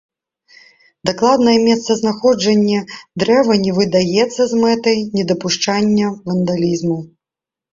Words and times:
Дакладнае 1.09 1.53
месцазнаходжанне 1.67 2.79
дрэва 3.25 3.59
не 3.67 3.71
выдаецца 3.81 4.41
з 4.55 4.63
мэтай 4.65 4.97
недапушчэння 5.21 6.07
вандалізму. 6.33 6.99